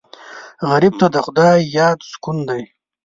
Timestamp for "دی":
2.49-2.63